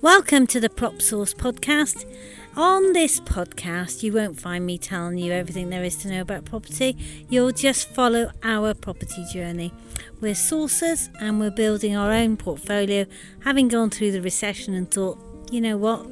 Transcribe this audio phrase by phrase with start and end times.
[0.00, 2.04] Welcome to the Prop Source podcast.
[2.56, 6.44] On this podcast, you won't find me telling you everything there is to know about
[6.44, 6.96] property.
[7.28, 9.72] You'll just follow our property journey.
[10.20, 13.06] We're sourcers and we're building our own portfolio,
[13.40, 15.18] having gone through the recession and thought,
[15.50, 16.06] you know what?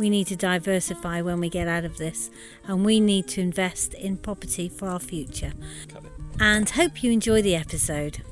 [0.00, 2.30] We need to diversify when we get out of this,
[2.66, 5.52] and we need to invest in property for our future.
[6.40, 8.22] And hope you enjoy the episode.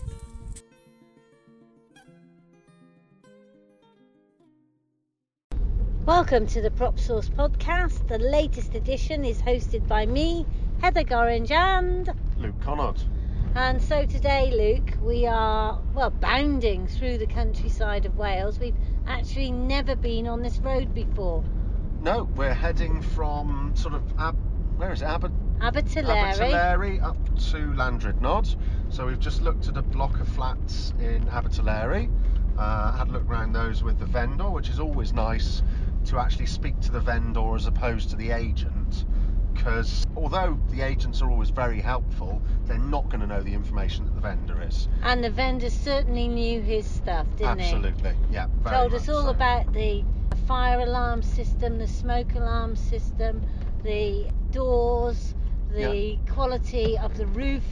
[6.06, 8.08] Welcome to the Prop Source podcast.
[8.08, 10.46] The latest edition is hosted by me,
[10.80, 13.04] Heather Gorringe, and Luke Connaught.
[13.54, 18.58] and so today, Luke, we are well bounding through the countryside of Wales.
[18.58, 18.74] We've
[19.06, 21.44] actually never been on this road before.
[22.00, 24.38] No, we're heading from sort of Ab-
[24.76, 25.06] where is it?
[25.06, 26.34] Abbot Abertillery.
[26.36, 27.16] Abertillery up
[27.50, 28.56] to Llandrindod.
[28.90, 32.10] So we've just looked at a block of flats in Abertillery.
[32.56, 35.62] Uh, had a look around those with the vendor, which is always nice
[36.06, 39.04] to actually speak to the vendor as opposed to the agent.
[39.52, 44.04] Because although the agents are always very helpful, they're not going to know the information
[44.04, 44.88] that the vendor is.
[45.02, 47.64] And the vendor certainly knew his stuff, didn't he?
[47.64, 48.46] Absolutely, yeah.
[48.64, 49.30] Told us all so.
[49.30, 50.04] about the
[50.48, 53.42] fire alarm system, the smoke alarm system,
[53.84, 55.34] the doors,
[55.74, 57.62] the quality of the roof.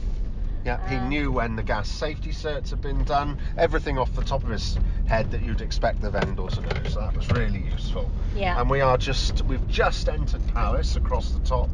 [0.63, 4.23] Yeah, he Uh, knew when the gas safety certs had been done, everything off the
[4.23, 6.89] top of his head that you'd expect the vendor to know.
[6.89, 8.11] So that was really useful.
[8.35, 8.61] Yeah.
[8.61, 11.69] And we are just, we've just entered Powys across the top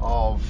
[0.00, 0.42] of,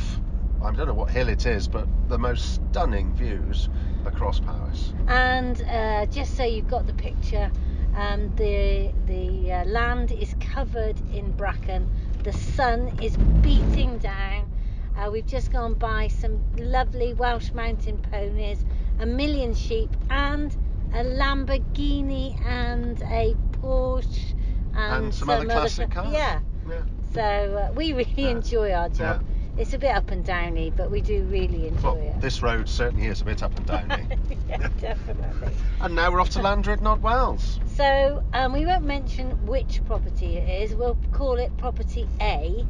[0.62, 3.69] I don't know what hill it is, but the most stunning views
[4.06, 4.95] across Powys.
[5.06, 7.50] And uh, just so you've got the picture,
[7.99, 11.91] um, the the uh, land is covered in bracken.
[12.23, 14.51] The sun is beating down.
[14.97, 18.65] Uh, we've just gone by some lovely Welsh mountain ponies,
[18.99, 20.57] a million sheep, and
[20.93, 24.35] a Lamborghini and a Porsche
[24.75, 26.12] and, And some other classic ca- cars.
[26.12, 26.41] Yeah.
[26.69, 26.83] Yeah.
[27.15, 28.31] So uh, we really Yeah.
[28.31, 29.22] enjoy our job.
[29.59, 32.21] It's a bit up and downy, but we do really enjoy Well, it.
[32.21, 34.07] this road certainly is a bit up and downy.
[34.49, 35.53] yeah, definitely.
[35.81, 37.59] and now we're off to Llandrindod Wells.
[37.75, 40.77] So um, we won't mention which property it is.
[40.77, 42.65] We'll call it Property A.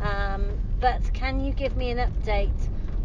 [0.00, 0.46] Um,
[0.80, 2.50] but can you give me an update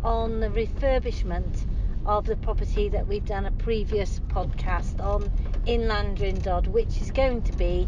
[0.04, 1.66] on the refurbishment
[2.08, 5.31] of the property that we've done a previous podcast on
[5.68, 7.88] in Llandrindod, which is going to be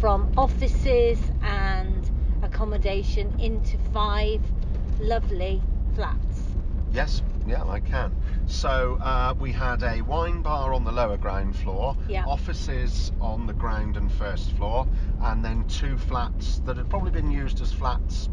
[0.00, 2.08] from offices and
[2.44, 4.40] accommodation into five
[5.00, 5.60] lovely
[5.94, 6.42] flats.
[6.92, 8.14] Yes, yeah, I can.
[8.46, 12.24] So uh, we had a wine bar on the lower ground floor, Yeah.
[12.24, 14.86] offices on the ground and first floor,
[15.22, 18.28] and then two flats that had probably been used as flats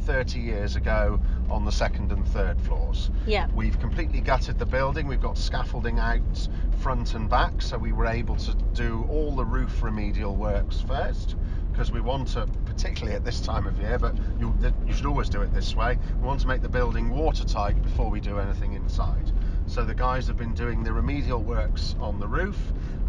[0.00, 3.10] 30 years ago on the second and third floors.
[3.26, 3.48] Yeah.
[3.54, 5.08] We've completely gutted the building.
[5.08, 6.48] We've got scaffolding out
[6.78, 11.36] front and back, so we were able to do all the roof remedial works first
[11.76, 14.54] because we want to, particularly at this time of year, but you,
[14.86, 15.98] you should always do it this way.
[16.18, 19.30] We want to make the building watertight before we do anything inside.
[19.66, 22.56] So the guys have been doing the remedial works on the roof,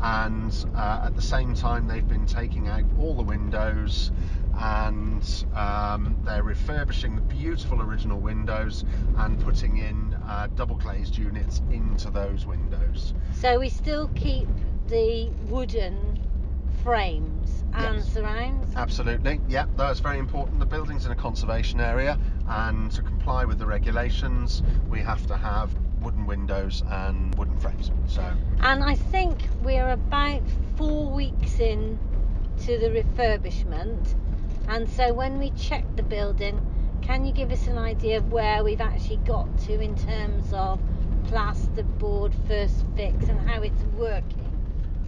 [0.01, 4.11] and uh, at the same time they've been taking out all the windows
[4.59, 8.83] and um, they're refurbishing the beautiful original windows
[9.19, 13.13] and putting in uh, double glazed units into those windows.
[13.31, 14.50] So we still keep
[14.89, 16.16] the wooden
[16.87, 18.13] frames and Yes.
[18.13, 18.73] surrounds.
[18.77, 20.61] Absolutely, yeah, that's very important.
[20.61, 22.17] The building's in a conservation area,
[22.47, 25.69] and to comply with the regulations, we have to have
[26.01, 27.91] wooden windows and wooden frames.
[28.07, 28.23] So,
[28.61, 30.43] And I think we're about
[30.77, 31.99] four weeks in
[32.59, 34.15] to the refurbishment.
[34.69, 36.57] And so when we check the building,
[37.01, 40.79] can you give us an idea of where we've actually got to in terms of
[41.25, 44.46] plasterboard first fix and how it's working?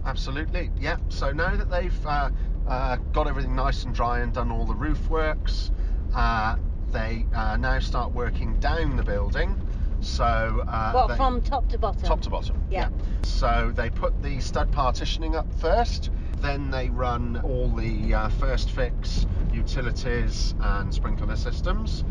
[0.04, 0.96] Absolutely, yeah.
[1.08, 2.30] So now that they've uh,
[2.66, 5.70] uh, got everything nice and dry and done all the roof works,
[6.14, 6.56] uh,
[6.92, 9.56] they uh, now start working down the building.
[10.00, 10.24] So
[10.66, 12.02] uh, what they- from top to bottom?
[12.02, 12.62] top to bottom.
[12.70, 12.88] Yeah.
[13.22, 16.10] So they put the stud partitioning up first,
[16.40, 22.04] then they run all the uh, first fix utilities and sprinkler systems.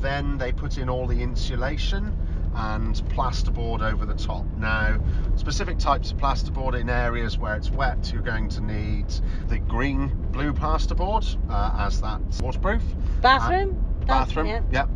[0.00, 2.16] Then they put in all the insulation
[2.54, 4.44] and plasterboard over the top.
[4.58, 5.00] Now,
[5.36, 9.06] specific types of plasterboard in areas where it's wet, you're going to need
[9.48, 12.82] the green blue plasterboard uh, as that's waterproof.
[13.20, 13.84] Bathroom?
[14.02, 14.60] Uh, bathroom, Yeah.
[14.70, 14.88] yep.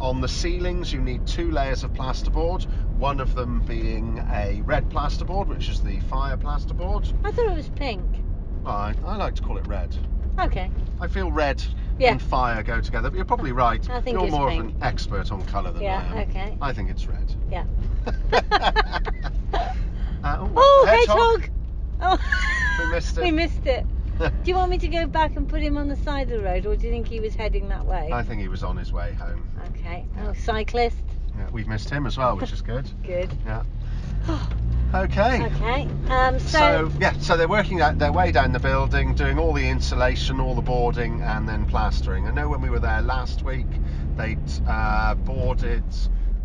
[0.00, 2.66] On the ceilings, you need two layers of plasterboard.
[2.98, 7.12] One of them being a red plasterboard, which is the fire plasterboard.
[7.24, 8.04] I thought it was pink.
[8.66, 9.96] I, I like to call it red.
[10.38, 10.70] Okay.
[11.00, 11.62] I feel red
[11.98, 12.10] Yeah.
[12.12, 13.08] and fire go together.
[13.10, 13.88] But you're probably right.
[13.90, 14.64] I think you're more pink.
[14.64, 16.28] of an expert on colour than Yeah, I am.
[16.30, 16.58] okay.
[16.60, 17.34] I think it's red.
[17.50, 17.64] Yeah.
[20.24, 21.40] Uh, Oh, hedgehog.
[21.42, 21.50] hedgehog!
[22.00, 22.18] Oh,
[22.78, 23.22] We missed it.
[23.24, 23.84] we missed it.
[24.18, 26.44] Do you want me to go back and put him on the side of the
[26.44, 28.08] road, or do you think he was heading that way?
[28.12, 29.46] I think he was on his way home.
[29.76, 30.06] Okay.
[30.20, 30.96] Oh, cyclist.
[31.36, 32.88] Yeah, we've missed him as well, which is good.
[33.04, 33.30] Good.
[33.44, 33.64] Yeah.
[34.94, 35.44] Okay.
[35.46, 35.88] Okay.
[36.08, 36.38] Um.
[36.38, 36.58] So.
[36.58, 40.38] So yeah, so they're working out their way down the building, doing all the insulation,
[40.38, 42.28] all the boarding, and then plastering.
[42.28, 43.66] I know when we were there last week,
[44.16, 44.38] they'd
[44.68, 45.82] uh, boarded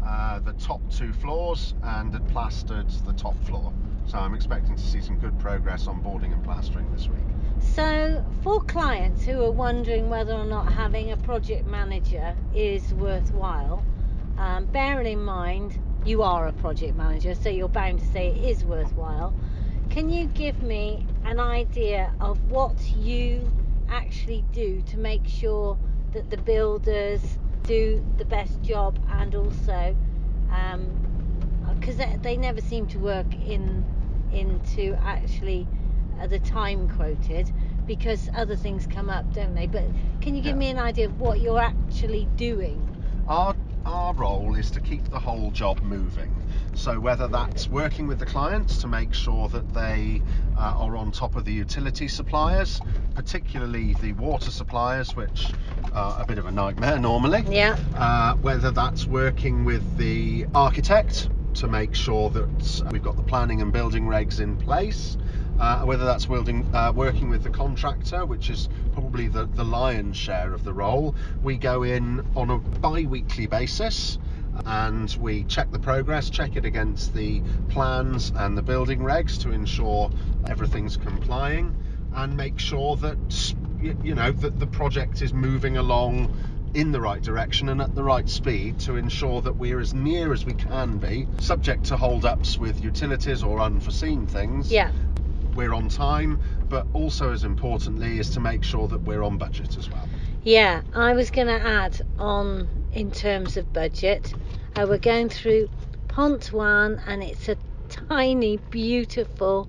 [0.04, 3.72] uh, the top two floors and had plastered the top floor.
[4.08, 7.20] So I'm expecting to see some good progress on boarding and plastering this week.
[7.60, 13.84] So, for clients who are wondering whether or not having a project manager is worthwhile,
[14.40, 18.38] um, bearing in mind you are a project manager, so you're bound to say it
[18.38, 19.34] is worthwhile.
[19.90, 23.52] Can you give me an idea of what you
[23.90, 25.78] actually do to make sure
[26.14, 29.96] that the builders do the best job and also
[31.80, 33.86] because they, they never seem to work in
[34.32, 35.68] into actually
[36.22, 37.52] uh, the time quoted
[37.86, 39.68] because other things come up, don't they?
[39.68, 39.86] But
[40.22, 40.60] can you give Yeah.
[40.60, 42.88] me an idea of what you're actually doing?
[43.28, 43.56] Our
[43.86, 46.34] our role is to keep the whole job moving.
[46.74, 50.22] So whether that's working with the clients to make sure that they
[50.58, 52.80] uh, are on top of the utility suppliers,
[53.16, 55.48] particularly the water suppliers, which
[55.94, 57.44] are a bit of a nightmare normally.
[57.50, 57.78] Yeah.
[57.96, 63.62] Uh, whether that's working with the architect to make sure that we've got the planning
[63.62, 65.18] and building regs in place,
[65.60, 70.16] uh, whether that's building, uh, working with the contractor, which is probably the, the lion's
[70.18, 71.16] share of the role.
[71.44, 74.18] We go in on a bi weekly basis
[74.66, 79.52] and we check the progress, check it against the plans and the building regs to
[79.52, 80.10] ensure
[80.48, 81.76] everything's complying
[82.16, 86.36] and make sure that you know that the project is moving along
[86.74, 90.34] in the right direction and at the right speed to ensure that we're as near
[90.34, 94.92] as we can be subject to hold-ups with utilities or unforeseen things Yeah.
[95.60, 96.40] We're on time
[96.70, 100.08] but also as importantly is to make sure that we're on budget as well
[100.46, 104.34] Yeah, I was going to add on in terms of budget.
[104.78, 105.68] Uh, we're going through
[106.08, 107.58] Pont and it's a
[107.90, 109.68] tiny, beautiful,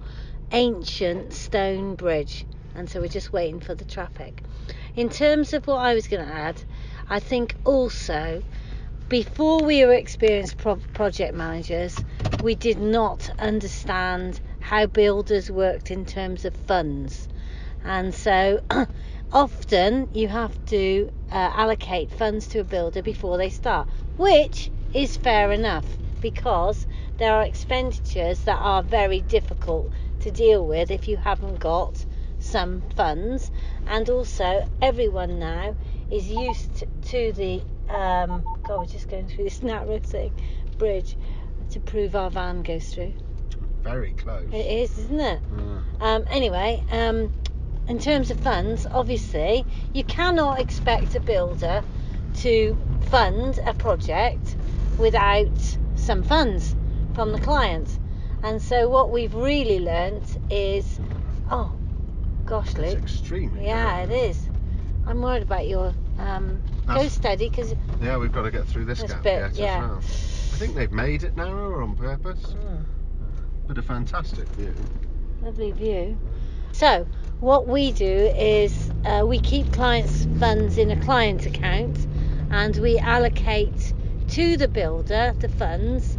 [0.52, 2.44] ancient stone bridge,
[2.76, 4.44] and so we're just waiting for the traffic.
[4.94, 6.62] In terms of what I was going to add,
[7.08, 8.44] I think also
[9.08, 11.96] before we were experienced pro- project managers,
[12.44, 17.26] we did not understand how builders worked in terms of funds.
[17.82, 18.60] And so
[19.32, 25.16] often you have to uh, allocate funds to a builder before they start, which is
[25.16, 25.84] fair enough
[26.20, 26.86] because
[27.18, 29.90] there are expenditures that are very difficult
[30.20, 32.06] to deal with if you haven't got
[32.38, 33.50] some funds.
[33.88, 35.74] And also, everyone now
[36.12, 37.60] is used to the
[37.92, 40.32] um, God, we're just going through this narrow thing
[40.78, 41.16] bridge
[41.70, 43.14] to prove our van goes through.
[43.82, 45.40] Very close It is, isn't it?
[45.54, 45.82] Mm.
[46.00, 47.32] Um, anyway, um,
[47.88, 51.82] in terms of funds, obviously, you cannot expect a builder
[52.38, 52.76] to
[53.10, 54.56] fund a project
[54.98, 55.48] without
[55.96, 56.74] some funds
[57.14, 57.98] from the client.
[58.42, 61.00] And so, what we've really learnt is
[61.50, 61.72] oh,
[62.46, 62.86] gosh, Luke.
[62.86, 64.04] it's extremely Yeah, narrow.
[64.04, 64.48] it is.
[65.06, 65.92] I'm worried about your.
[66.18, 67.74] Um, go steady because.
[68.02, 69.76] yeah we've got to get through this This gap bit, yet yeah.
[69.76, 72.84] as well I think they've made it narrower on purpose Mm.
[73.70, 74.74] But a fantastic view
[75.42, 76.18] Lovely view.
[76.72, 77.06] So,
[77.38, 78.04] what we do
[78.36, 81.96] is uh, we keep clients' funds in a client account
[82.50, 83.94] and we allocate
[84.30, 86.18] to the builder the funds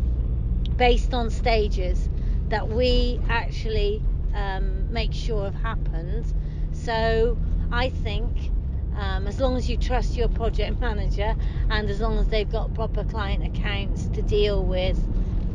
[0.77, 2.08] based on stages
[2.48, 4.01] that we actually
[4.34, 6.34] um, make sure have happened.
[6.72, 7.38] So,
[7.70, 8.50] I think
[8.96, 11.36] um, as long as you trust your project manager
[11.70, 14.98] and as long as they've got proper client accounts to deal with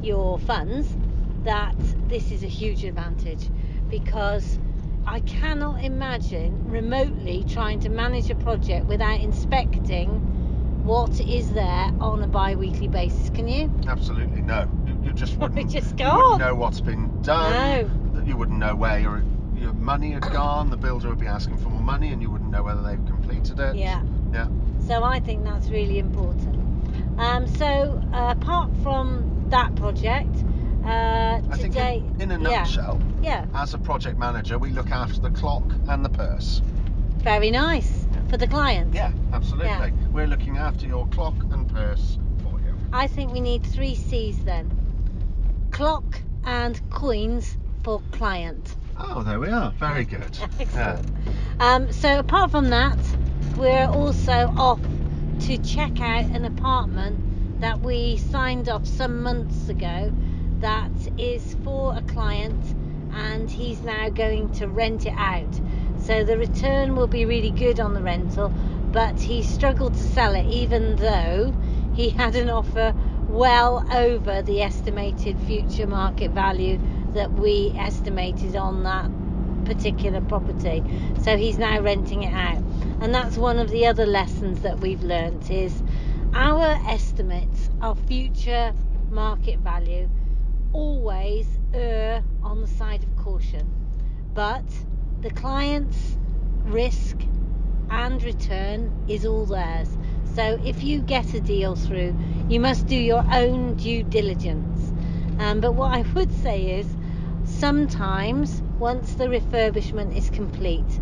[0.03, 0.96] your funds,
[1.47, 1.77] that
[2.09, 3.49] this is a huge advantage
[3.89, 4.59] because
[5.07, 10.09] I cannot imagine remotely trying to manage a project without inspecting
[10.85, 13.31] what is there on a bi weekly basis.
[13.31, 13.73] Can you?
[13.87, 14.69] Absolutely no.
[14.87, 15.71] You, you just wouldn't.
[15.71, 17.53] just you wouldn't know what's been done.
[18.13, 18.23] No.
[18.25, 19.25] You wouldn't know where your
[19.57, 20.69] your money had gone.
[20.69, 23.61] The builder would be asking for more money, and you wouldn't know whether they've completed
[23.61, 23.77] it.
[23.77, 24.03] Yeah.
[24.33, 24.49] Yeah.
[24.87, 26.57] So I think that's really important.
[27.19, 30.45] Um, so uh, apart from that project,
[30.87, 34.91] uh, I think in, in a yeah, nutshell, yeah, as a project manager, we look
[34.91, 36.63] after the clock and the purse.
[37.19, 38.95] very nice for the client.
[38.95, 39.69] Yeah, absolutely.
[39.71, 40.09] Yeah.
[40.13, 42.75] We're looking after your clock and purse for you.
[42.93, 44.71] I think we need three C's then:
[45.71, 48.77] clock and coins for client.
[48.99, 49.73] Oh, there we are.
[49.73, 50.39] Very good.
[50.59, 50.99] Yeah.
[50.99, 51.11] Excellent.
[51.61, 52.99] Um, so apart from that,
[53.57, 54.81] we're also off
[55.41, 60.13] to check out an apartment that we signed off some months ago
[60.61, 62.75] that is for a client
[63.13, 65.61] and he's now going to rent it out.
[65.99, 68.53] So the return will be really good on the rental,
[68.93, 71.55] but he struggled to sell it even though
[71.95, 72.95] he had an offer
[73.29, 76.81] well over the estimated future market value
[77.13, 79.11] that we estimated on that
[79.65, 80.83] particular property.
[81.23, 82.63] So he's now renting it out.
[83.01, 85.83] And that's one of the other lessons that we've learnt is
[86.35, 88.73] our estimates of future
[89.11, 90.09] market value
[90.73, 93.67] always err on the side of caution.
[94.35, 94.65] But
[95.21, 96.19] the client's
[96.65, 97.17] risk
[97.91, 99.97] and return is all theirs.
[100.35, 102.15] So if you get a deal through,
[102.49, 104.93] you must do your own due diligence.
[105.39, 106.97] Um, but what I would say is
[107.45, 111.01] sometimes once the refurbishment is complete,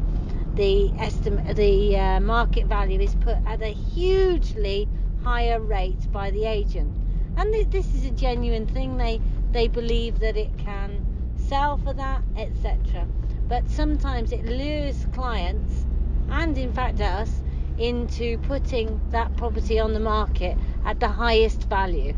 [0.54, 4.88] the estimate, the uh, market value is put at a hugely
[5.22, 6.94] higher rate by the agent,
[7.36, 8.96] and th- this is a genuine thing.
[8.96, 9.20] They
[9.54, 11.06] they believe that it can
[11.36, 13.06] sell for that, etc.
[13.46, 15.86] But sometimes it lures clients,
[16.28, 17.40] and in fact us,
[17.78, 22.14] into putting that property on the market at the highest value.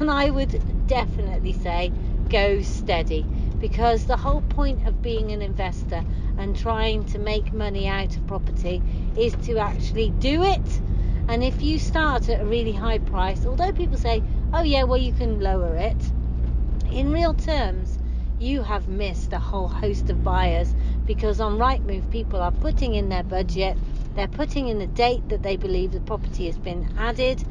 [0.00, 1.92] And I would definitely say
[2.30, 3.26] go steady
[3.58, 6.02] because the whole point of being an investor
[6.38, 8.82] and trying to make money out of property
[9.14, 10.80] is to actually do it.
[11.28, 14.22] And if you start at a really high price, although people say,
[14.54, 16.12] oh yeah, well, you can lower it,
[16.92, 17.98] in real terms,
[18.38, 20.74] you have missed a whole host of buyers
[21.06, 23.78] because on Rightmove, people are putting in their budget,
[24.14, 27.42] they're putting in the date that they believe the property has been added.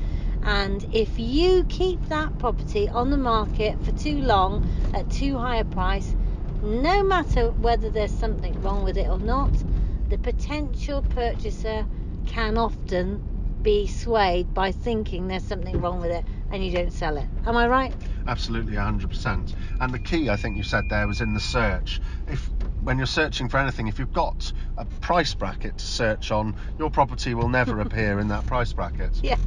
[0.44, 4.62] And if you keep that property on the market for too long
[4.94, 6.16] at too high a price,
[6.62, 9.64] no matter whether there's something wrong with it or not,
[10.10, 11.88] the potential purchaser
[12.28, 13.22] can often
[13.64, 17.28] be swayed by thinking there's something wrong with it and you don't sell it.
[17.46, 17.94] Am I right?
[18.28, 19.54] Absolutely, 100%.
[19.80, 22.02] And the key, I think you said there, was in the search.
[22.28, 22.50] If
[22.84, 26.90] when you're searching for anything, if you've got a price bracket to search on, your
[26.90, 29.20] property will never appear in that price bracket.
[29.24, 29.38] Yeah,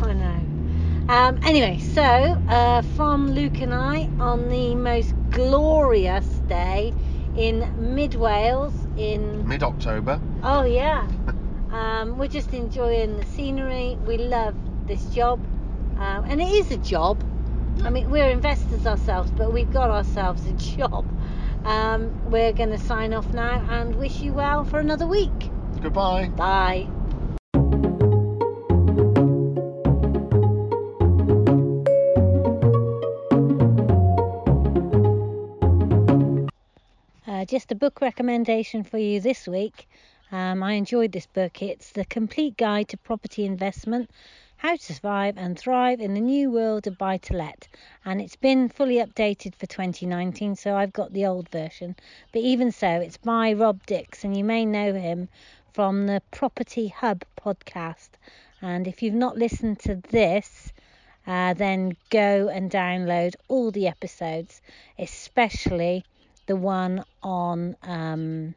[0.00, 0.46] I know.
[1.08, 6.92] Um, anyway, so uh, from Luke and I on the most glorious day
[7.36, 10.20] in mid Wales in Mid October.
[10.42, 11.06] Oh yeah.
[11.70, 13.96] um, we're just enjoying the scenery.
[14.04, 14.56] We love
[14.88, 15.40] this job,
[15.98, 17.22] um, and it is a job.
[17.82, 21.06] I mean, we're investors ourselves, but we've got ourselves a job.
[21.64, 25.50] Um, we're going to sign off now and wish you well for another week.
[25.80, 26.28] Goodbye.
[26.28, 26.86] Bye.
[37.26, 39.88] Uh, just a book recommendation for you this week.
[40.32, 41.62] Um, I enjoyed this book.
[41.62, 44.10] It's The Complete Guide to Property Investment
[44.66, 47.68] How to Survive and Thrive in the New World of Buy to Let.
[48.04, 51.94] And it's been fully updated for 2019, so I've got the old version.
[52.32, 55.28] But even so, it's by Rob Dix, and you may know him
[55.72, 58.08] from the Property Hub podcast.
[58.60, 60.72] And if you've not listened to this,
[61.28, 64.60] uh, then go and download all the episodes,
[64.98, 66.04] especially
[66.46, 68.56] the one on um,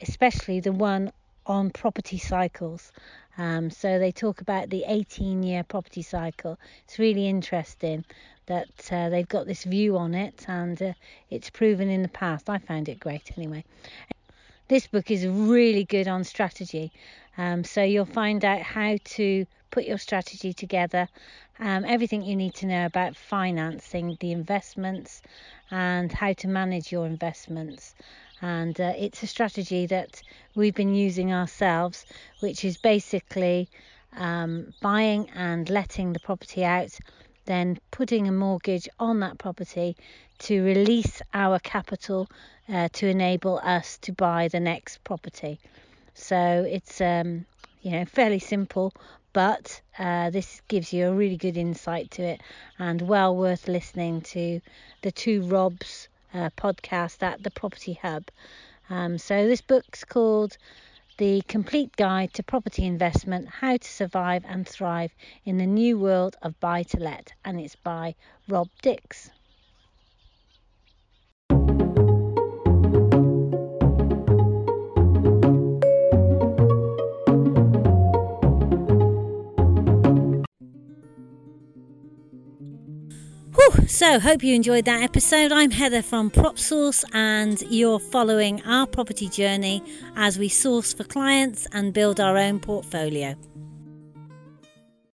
[0.00, 1.12] especially the one
[1.46, 2.92] on property cycles.
[3.36, 6.58] Um, so they talk about the 18 year property cycle.
[6.84, 8.04] It's really interesting
[8.46, 10.92] that uh, they've got this view on it and uh,
[11.30, 12.48] it's proven in the past.
[12.48, 13.64] I found it great anyway.
[14.68, 16.92] This book is really good on strategy.
[17.36, 21.08] Um, so you'll find out how to put your strategy together,
[21.58, 25.20] um, everything you need to know about financing the investments
[25.70, 27.94] and how to manage your investments.
[28.42, 30.20] And uh, it's a strategy that
[30.54, 32.04] we've been using ourselves,
[32.40, 33.68] which is basically
[34.16, 36.98] um, buying and letting the property out,
[37.46, 39.96] then putting a mortgage on that property
[40.38, 42.28] to release our capital
[42.68, 45.58] uh, to enable us to buy the next property.
[46.14, 47.44] So it's um,
[47.82, 48.92] you know fairly simple,
[49.32, 52.40] but uh, this gives you a really good insight to it
[52.78, 54.60] and well worth listening to
[55.02, 58.24] the two Robs uh, podcast at the Property Hub.
[58.90, 60.58] Um, so this book's called
[61.16, 65.12] The Complete Guide to Property Investment: How to Survive and Thrive
[65.44, 68.14] in the New World of Buy to Let, and it's by
[68.48, 69.30] Rob Dix.
[83.94, 85.52] So, hope you enjoyed that episode.
[85.52, 89.84] I'm Heather from PropSource, and you're following our property journey
[90.16, 93.36] as we source for clients and build our own portfolio.